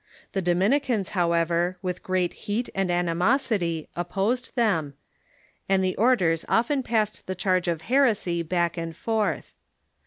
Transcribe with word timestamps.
The 0.31 0.41
Dominicans, 0.41 1.09
however, 1.09 1.77
with 1.83 2.01
great 2.01 2.33
heat 2.49 2.69
and 2.73 2.89
animosity, 2.89 3.87
opposed 3.95 4.49
them, 4.55 4.95
and 5.69 5.83
the 5.83 5.95
orders 5.95 6.43
often 6.49 6.81
passed 6.81 7.27
the 7.27 7.35
charge 7.35 7.67
of 7.67 7.81
heresy 7.81 8.41
back 8.41 8.77
and 8.77 8.95
forth. 8.95 9.53